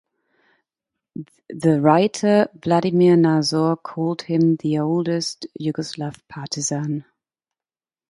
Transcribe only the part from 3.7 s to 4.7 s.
called him